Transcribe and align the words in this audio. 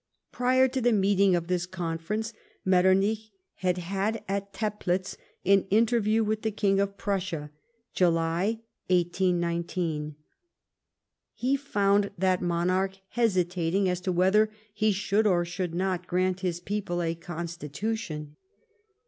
Prior 0.31 0.67
to 0.67 0.81
the 0.81 0.91
meeting 0.91 1.35
of 1.35 1.45
this 1.45 1.67
Conference, 1.67 2.33
Metternich 2.65 3.29
had 3.57 3.77
had, 3.77 4.23
at 4.27 4.51
Teplitz, 4.51 5.15
an 5.45 5.67
interview 5.69 6.23
with 6.23 6.41
the 6.41 6.49
King 6.49 6.79
of 6.79 6.97
Prussia 6.97 7.51
(July, 7.93 8.61
181D). 8.89 10.15
He 11.35 11.55
found 11.55 12.09
that 12.17 12.41
monarch 12.41 12.97
hesitating 13.09 13.87
as 13.87 14.01
to 14.01 14.11
whether 14.11 14.49
he 14.73 14.91
should, 14.91 15.27
or 15.27 15.45
should 15.45 15.75
not, 15.75 16.07
grant 16.07 16.39
his 16.39 16.59
people 16.59 17.03
a 17.03 17.13
Constitution. 17.13 18.37